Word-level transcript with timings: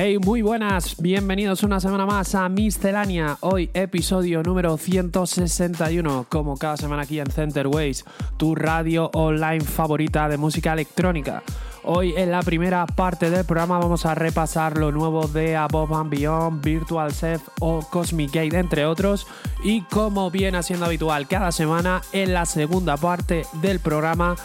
Hey, 0.00 0.16
muy 0.16 0.42
buenas, 0.42 1.02
bienvenidos 1.02 1.64
una 1.64 1.80
semana 1.80 2.06
más 2.06 2.36
a 2.36 2.48
Miscelánea. 2.48 3.36
Hoy 3.40 3.68
episodio 3.74 4.44
número 4.44 4.76
161, 4.76 6.26
como 6.28 6.56
cada 6.56 6.76
semana 6.76 7.02
aquí 7.02 7.18
en 7.18 7.28
Center 7.28 7.66
Waves, 7.66 8.04
tu 8.36 8.54
radio 8.54 9.10
online 9.14 9.60
favorita 9.60 10.28
de 10.28 10.36
música 10.36 10.72
electrónica. 10.72 11.42
Hoy 11.82 12.14
en 12.16 12.30
la 12.30 12.42
primera 12.44 12.86
parte 12.86 13.28
del 13.28 13.44
programa 13.44 13.80
vamos 13.80 14.06
a 14.06 14.14
repasar 14.14 14.78
lo 14.78 14.92
nuevo 14.92 15.26
de 15.26 15.56
Above 15.56 15.92
and 15.92 16.10
Beyond, 16.10 16.64
Virtual 16.64 17.12
Self 17.12 17.48
o 17.58 17.80
Cosmic 17.80 18.30
Gate, 18.32 18.56
entre 18.56 18.86
otros. 18.86 19.26
Y 19.64 19.80
como 19.80 20.30
viene 20.30 20.62
siendo 20.62 20.86
habitual 20.86 21.26
cada 21.26 21.50
semana, 21.50 22.02
en 22.12 22.34
la 22.34 22.46
segunda 22.46 22.96
parte 22.96 23.46
del 23.54 23.80
programa 23.80 24.36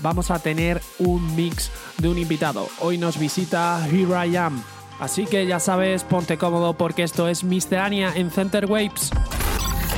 vamos 0.00 0.30
a 0.30 0.38
tener 0.38 0.80
un 1.00 1.34
mix 1.34 1.72
de 1.98 2.08
un 2.08 2.18
invitado. 2.18 2.68
Hoy 2.78 2.98
nos 2.98 3.18
visita 3.18 3.84
Here 3.90 4.28
I 4.28 4.36
Am. 4.36 4.62
Así 5.02 5.26
que 5.26 5.46
ya 5.48 5.58
sabes, 5.58 6.04
ponte 6.04 6.38
cómodo 6.38 6.74
porque 6.74 7.02
esto 7.02 7.26
es 7.26 7.42
Miscelánea 7.42 8.12
en 8.14 8.30
Center 8.30 8.66
Waves. 8.66 9.10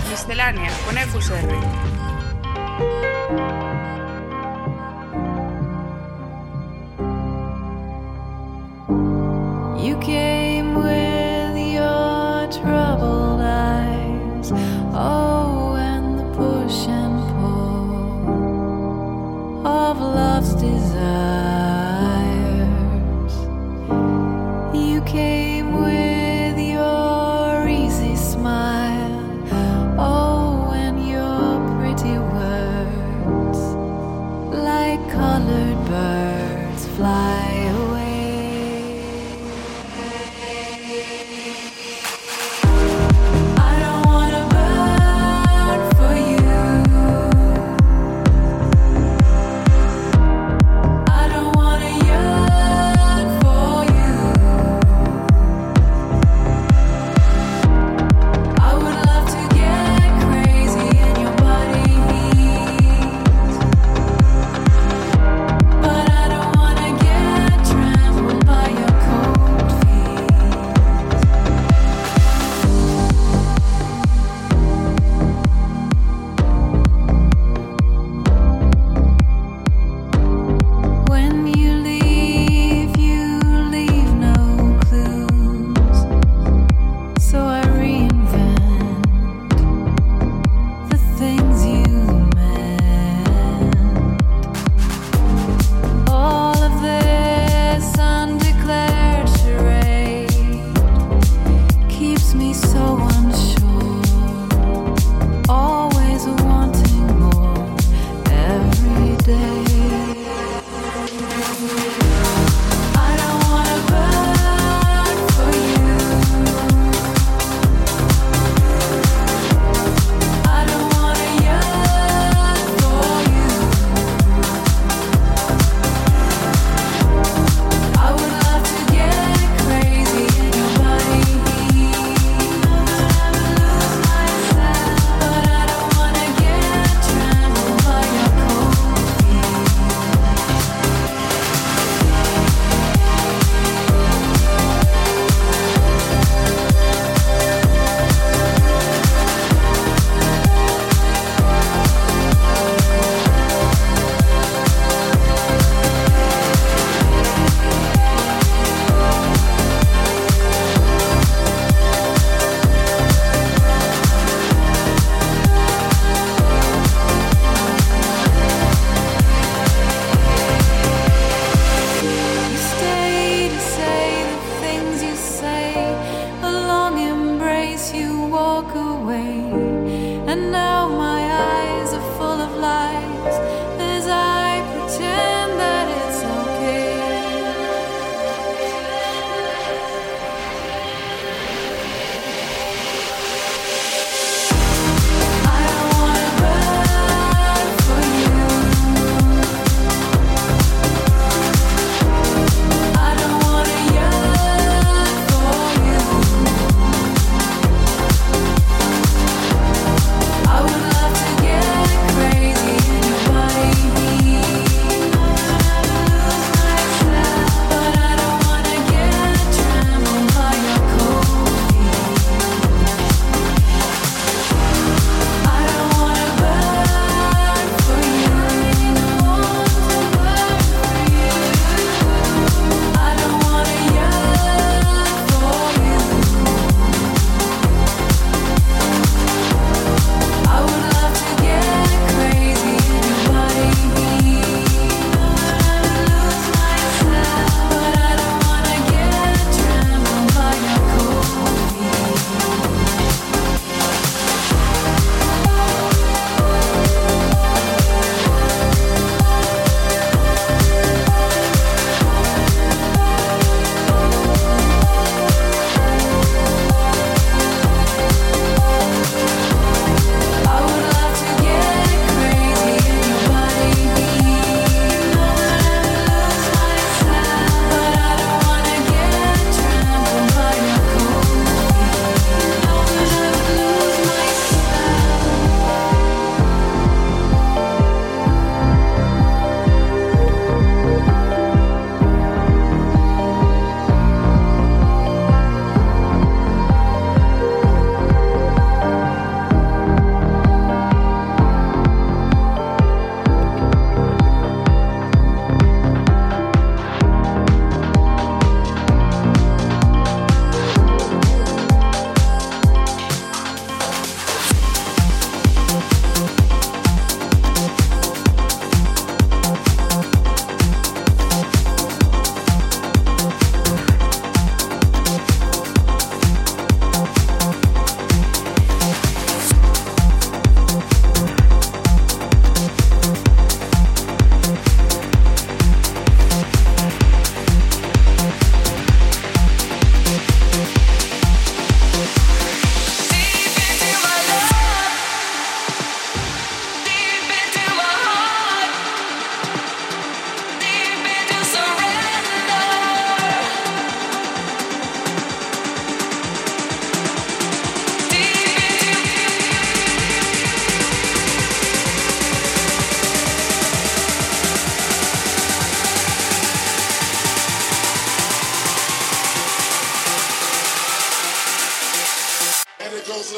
Miscelánea 0.09 0.71
con 0.87 0.97
EQSR. 0.97 1.47
You 9.85 10.01
came 10.01 10.75
with 10.75 11.04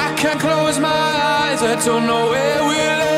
I 0.00 0.14
can't 0.14 0.40
close 0.40 0.78
my 0.78 0.88
eyes, 0.88 1.60
I 1.62 1.74
don't 1.84 2.06
know 2.06 2.30
where 2.30 2.62
we'll 2.68 3.00
end. 3.08 3.17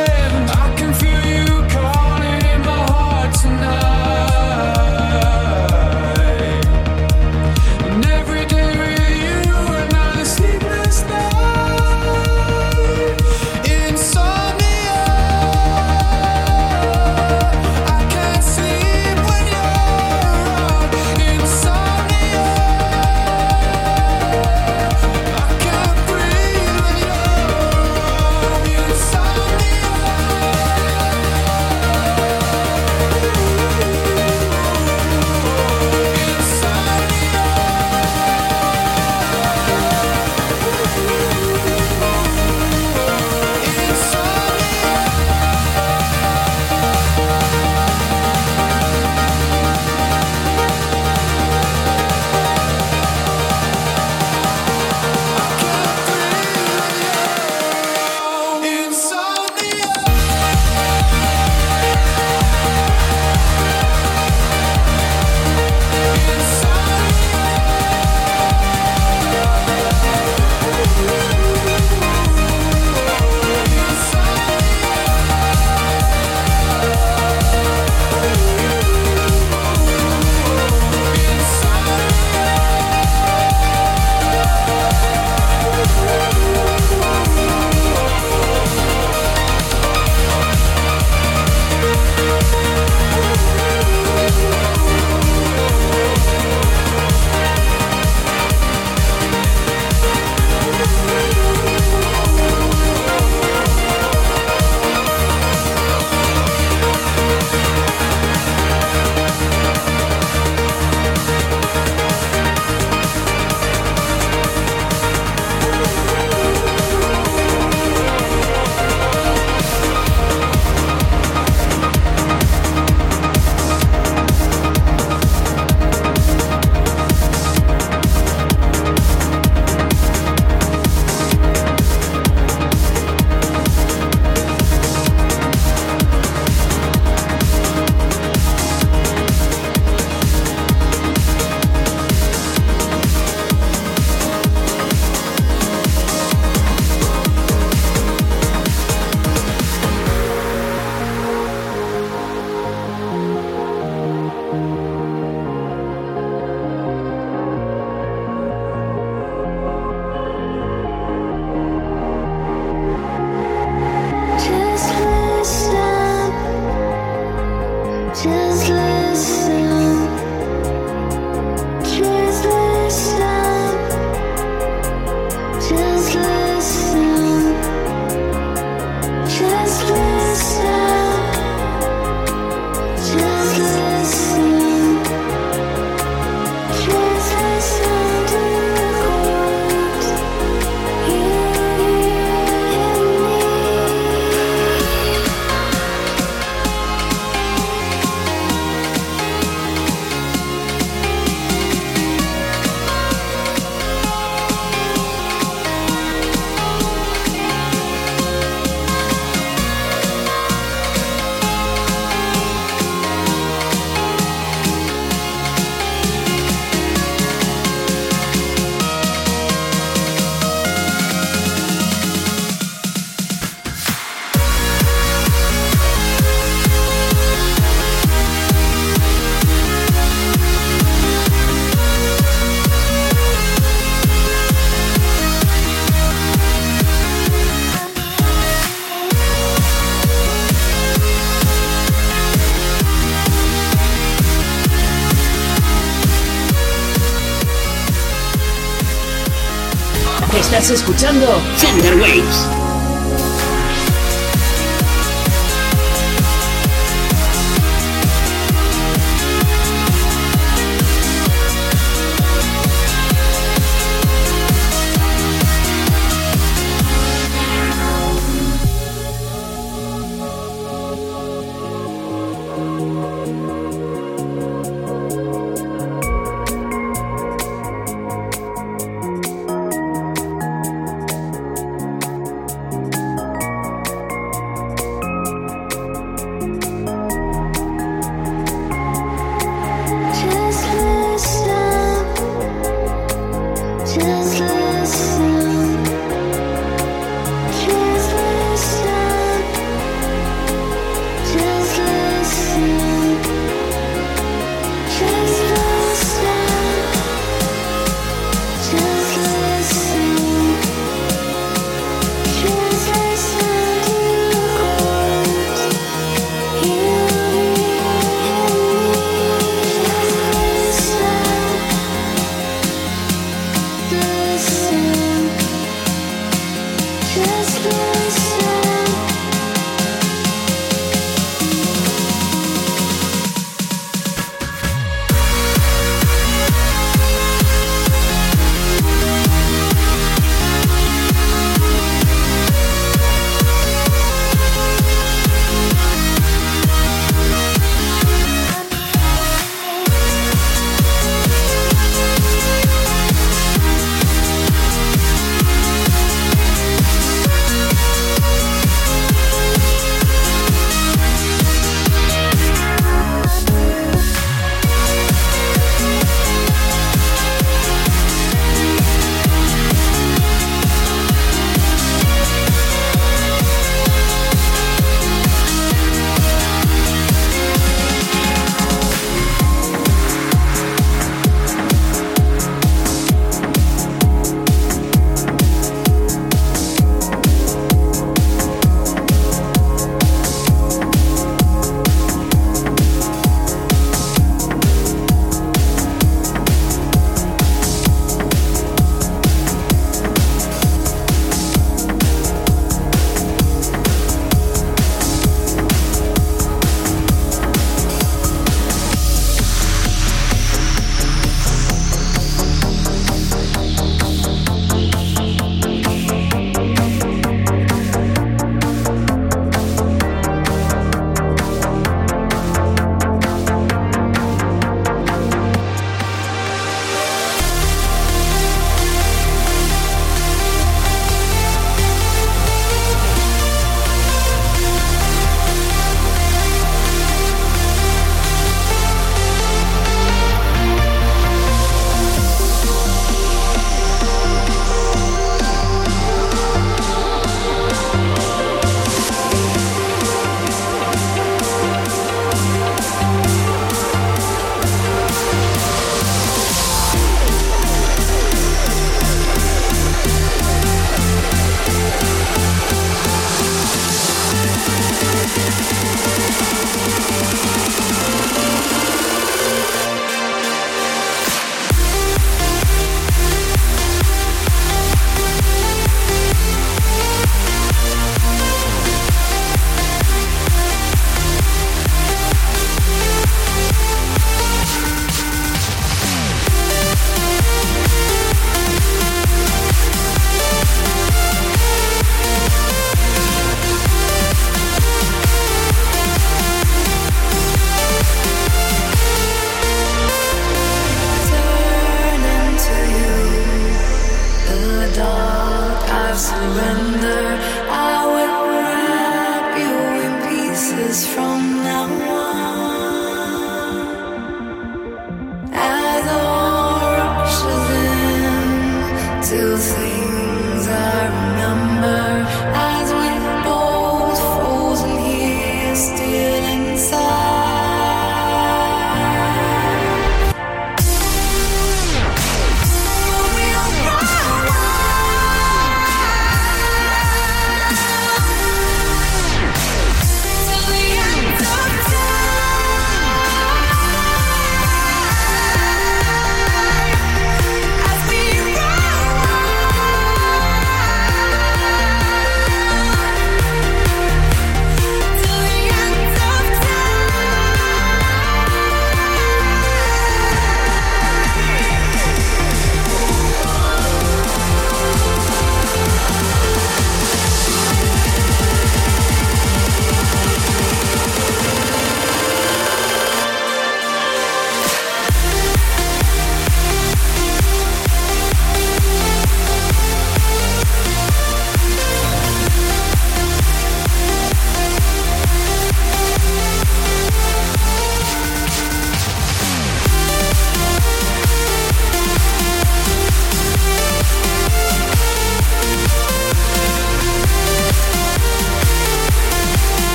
Estás 250.61 250.83
escuchando 250.83 251.27
Thunder 251.59 251.97
Waves. 251.97 252.60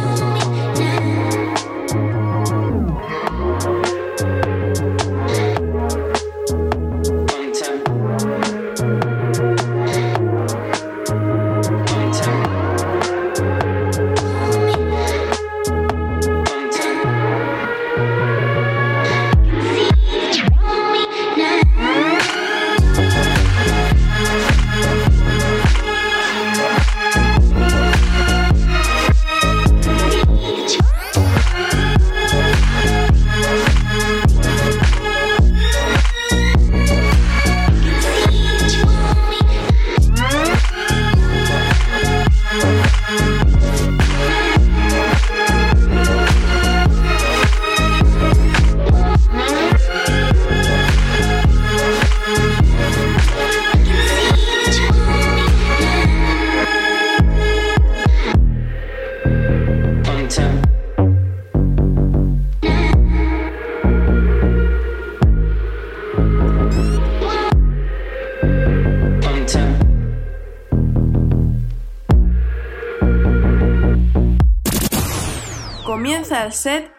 Comienza 0.00 0.39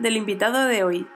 del 0.01 0.17
invitado 0.17 0.65
de 0.65 0.83
hoy. 0.83 1.07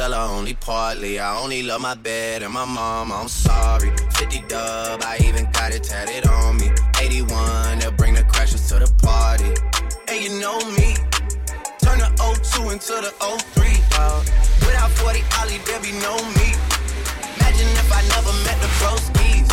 Tell 0.00 0.12
her 0.12 0.34
only 0.38 0.54
partly. 0.54 1.20
I 1.20 1.38
only 1.42 1.62
love 1.62 1.82
my 1.82 1.94
bed 1.94 2.42
and 2.42 2.54
my 2.54 2.64
mom. 2.64 3.12
I'm 3.12 3.28
sorry. 3.28 3.90
50 4.16 4.40
dub, 4.48 5.02
I 5.02 5.18
even 5.26 5.44
got 5.52 5.74
it 5.74 5.84
tatted 5.84 6.26
on 6.26 6.56
me. 6.56 6.70
81, 6.98 7.80
they'll 7.80 7.92
bring 7.92 8.14
the 8.14 8.24
crashes 8.24 8.66
to 8.68 8.78
the 8.78 8.90
party. 9.04 9.52
And 10.08 10.18
you 10.24 10.40
know 10.40 10.58
me. 10.78 10.96
Turn 11.84 11.98
the 11.98 12.08
02 12.16 12.70
into 12.72 12.94
the 13.04 13.12
03. 13.20 13.76
Dog. 13.92 14.24
Without 14.64 14.90
40 15.02 15.20
Ollie, 15.38 15.60
there 15.68 15.82
be 15.84 15.92
no 16.08 16.16
me. 16.38 16.48
Imagine 17.36 17.70
if 17.82 17.90
I 17.92 18.00
never 18.14 18.32
met 18.46 18.58
the 18.64 18.70
broskies. 18.80 19.52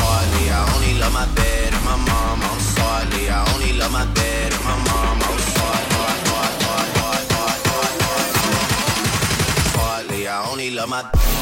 Partly, 0.00 0.44
I 0.50 0.60
only 0.74 0.98
love 0.98 1.12
my 1.12 1.26
bed 1.38 1.72
and 1.72 1.84
my 1.84 1.98
mom. 2.08 2.38
I'm 2.50 2.60
sorry. 2.74 3.30
I 3.30 3.38
only 3.54 3.78
love 3.78 3.92
my 3.92 4.06
bed 4.18 4.52
and 4.52 4.64
my 4.64 4.76
mom. 4.90 5.22
I'm 5.22 5.38
sorry. 5.38 5.57
I 10.28 10.50
only 10.50 10.70
love 10.70 10.88
my. 10.90 11.37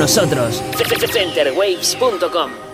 Nosotros. 0.00 0.62
Centerwaves.com 1.12 2.69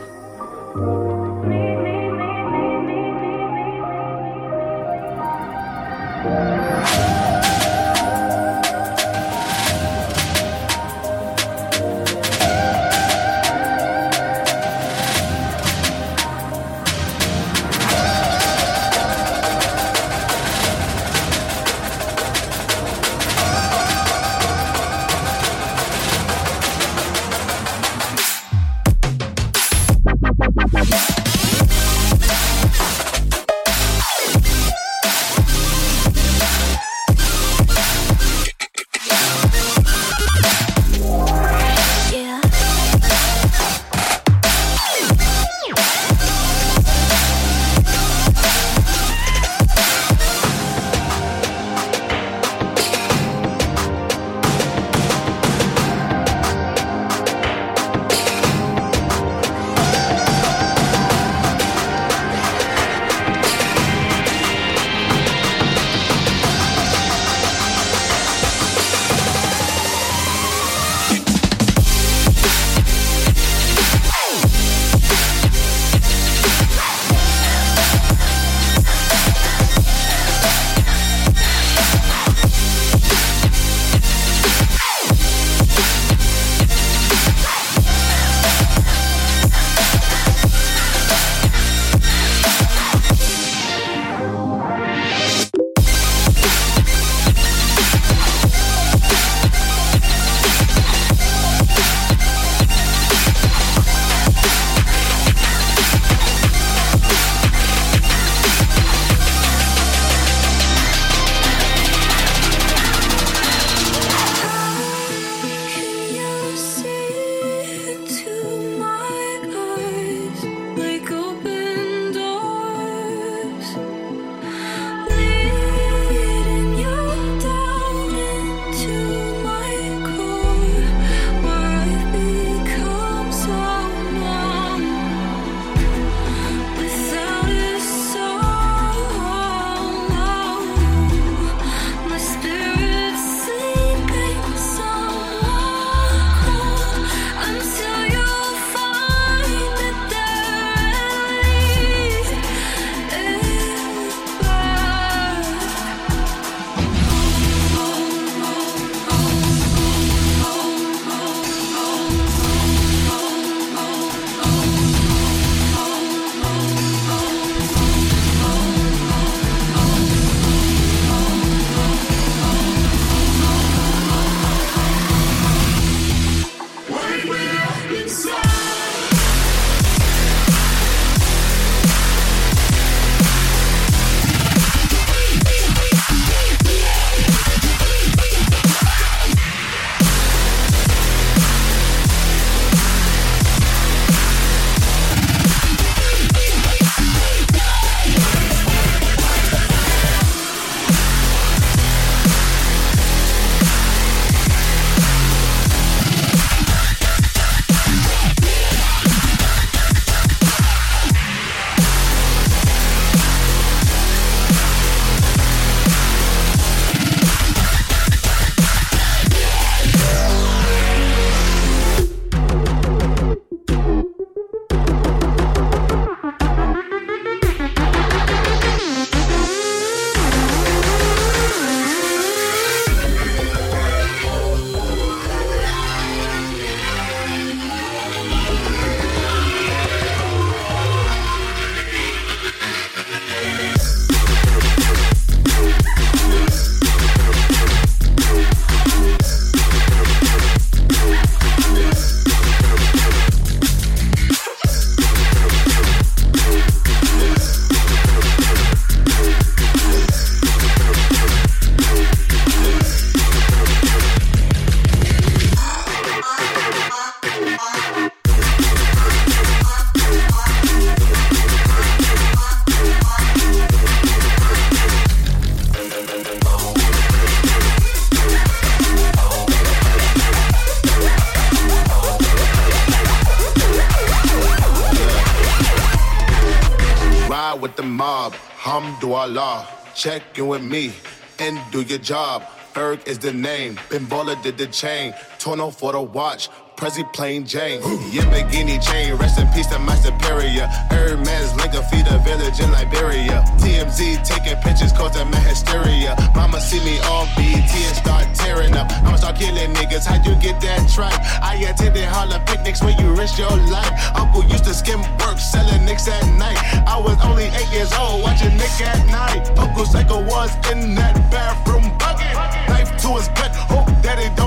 Hamdulillah, 289.26 289.66
check 289.94 290.22
in 290.38 290.46
with 290.46 290.62
me 290.62 290.92
and 291.40 291.58
do 291.72 291.82
your 291.82 291.98
job. 291.98 292.42
Ferg 292.72 293.06
is 293.08 293.18
the 293.18 293.32
name. 293.32 293.78
Ben 293.90 294.06
Baller 294.06 294.40
did 294.42 294.56
the 294.56 294.66
chain. 294.68 295.14
Tono 295.38 295.70
for 295.70 295.92
the 295.92 296.00
watch. 296.00 296.48
Prezi 296.76 297.10
plain 297.10 297.46
Jane. 297.46 297.80
Yamagini 298.12 298.76
chain. 298.76 299.14
Rest 299.16 299.38
in 299.38 299.48
peace 299.48 299.66
to 299.68 299.78
my 299.78 299.96
superior. 299.96 300.66
Hermes 300.92 301.56
link 301.56 301.72
a 301.72 301.82
feed 301.88 302.06
a 302.06 302.18
village 302.18 302.60
in 302.60 302.70
Liberia. 302.70 303.42
TMZ 303.56 304.22
taking 304.22 304.56
pictures 304.60 304.92
causing 304.92 305.30
my 305.30 305.38
hysteria. 305.38 306.14
Mama 306.34 306.60
see 306.60 306.78
me 306.84 307.00
on 307.08 307.26
BT 307.34 307.72
and 307.88 307.96
start 307.96 308.26
tearing 308.34 308.74
up. 308.76 308.92
I'ma 308.92 309.16
start 309.16 309.36
killing 309.36 309.72
niggas. 309.72 310.04
How 310.04 310.22
you 310.22 310.36
get 310.36 310.60
that 310.60 310.88
tripe? 310.92 311.16
I 311.42 311.56
attended 311.64 312.04
Harlem 312.04 312.44
picnics 312.44 312.82
where 312.82 312.94
you 313.00 313.08
risk 313.14 313.38
your 313.38 313.56
life. 313.72 313.92
Uncle 314.14 314.44
used 314.44 314.64
to 314.64 314.74
skim 314.74 315.00
work 315.24 315.38
selling 315.38 315.82
nicks 315.86 316.06
at 316.08 316.28
night. 316.36 316.58
I 316.86 317.00
was 317.00 317.16
only 317.24 317.44
eight 317.56 317.72
years 317.72 317.92
old 317.96 318.22
watching 318.22 318.54
Nick 318.56 318.76
at 318.84 319.00
night. 319.08 319.48
Uncle 319.58 319.86
Psycho 319.86 320.22
was 320.24 320.52
in 320.70 320.94
that 320.96 321.16
bathroom 321.32 321.88
bucket. 321.96 322.36
Knife 322.68 322.92
to 323.00 323.08
his 323.16 323.28
gut. 323.28 323.56
Hope 323.72 323.88
that 324.02 324.18
it 324.20 324.36
don't. 324.36 324.45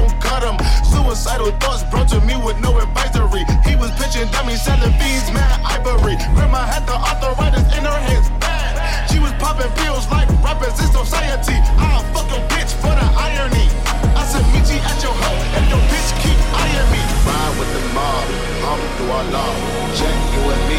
Suicidal 1.10 1.50
thoughts 1.58 1.82
brought 1.90 2.08
to 2.14 2.22
me 2.22 2.38
with 2.38 2.62
no 2.62 2.78
advisory. 2.78 3.42
He 3.66 3.74
was 3.74 3.90
pitching 3.98 4.30
dummies, 4.30 4.62
selling 4.62 4.94
fiends, 5.02 5.34
mad 5.34 5.58
ivory. 5.66 6.14
Grandma 6.38 6.62
had 6.70 6.86
the 6.86 6.94
arthritis 6.94 7.66
in 7.74 7.82
her 7.82 8.00
hands, 8.06 8.30
bad. 8.38 8.78
She 9.10 9.18
was 9.18 9.34
popping 9.42 9.74
pills 9.82 10.06
like 10.14 10.30
rappers 10.46 10.78
in 10.78 10.86
society. 10.94 11.58
I'll 11.82 12.06
fuck 12.14 12.30
your 12.30 12.46
bitch 12.54 12.78
for 12.78 12.94
the 12.94 13.08
irony. 13.26 13.66
I 14.14 14.22
said, 14.30 14.46
meet 14.54 14.70
you 14.70 14.78
at 14.86 15.02
your 15.02 15.18
home 15.18 15.42
if 15.58 15.66
your 15.74 15.82
bitch 15.90 16.14
keep 16.22 16.38
eyeing 16.54 16.90
me. 16.94 17.02
Ride 17.26 17.58
with 17.58 17.72
the 17.74 17.84
mob, 17.90 18.26
I'm 18.70 18.82
through 19.02 19.10
our 19.10 19.26
law. 19.34 19.54
Check 19.98 20.14
you 20.14 20.42
and 20.46 20.64
me, 20.70 20.78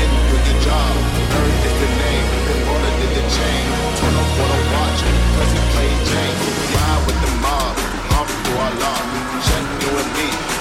and 0.00 0.10
do 0.32 0.36
your 0.48 0.58
job. 0.64 0.92
Earth 1.28 1.68
is 1.68 1.76
the 1.76 1.90
name, 1.92 2.26
then 2.48 2.58
Baller 2.64 2.94
did 3.04 3.12
the 3.20 3.24
chain. 3.36 3.64
Turn 4.00 4.16
up 4.16 4.28
for 4.32 4.48
the 4.48 4.60
watch, 4.72 5.00
cause 5.36 5.52
he 5.52 5.60
played 5.76 6.00
Jane. 6.08 6.67
Through 8.28 8.58
our 8.58 8.74
law. 8.80 8.98
Check 9.46 10.57